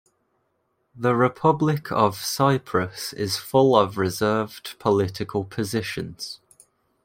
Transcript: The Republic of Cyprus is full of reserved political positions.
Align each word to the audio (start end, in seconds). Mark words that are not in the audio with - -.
The 0.95 1.13
Republic 1.15 1.91
of 1.91 2.15
Cyprus 2.15 3.13
is 3.13 3.37
full 3.37 3.75
of 3.77 3.99
reserved 3.99 4.77
political 4.79 5.43
positions. 5.43 6.39